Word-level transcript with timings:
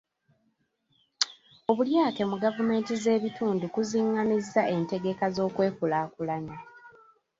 Obulyake 1.71 2.21
mu 2.31 2.37
gavumenti 2.43 2.93
z'ebitundu 3.03 3.65
kuzingamizza 3.73 4.61
entegeka 4.75 5.25
z'okwekulaakulanya. 5.35 6.57